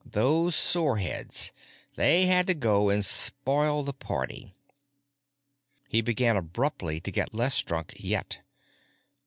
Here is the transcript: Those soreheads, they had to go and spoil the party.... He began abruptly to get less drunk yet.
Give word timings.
Those 0.03 0.55
soreheads, 0.55 1.51
they 1.93 2.25
had 2.25 2.47
to 2.47 2.55
go 2.55 2.89
and 2.89 3.05
spoil 3.05 3.83
the 3.83 3.93
party.... 3.93 4.51
He 5.89 6.01
began 6.01 6.35
abruptly 6.35 6.99
to 6.99 7.11
get 7.11 7.35
less 7.35 7.61
drunk 7.61 7.93
yet. 7.99 8.39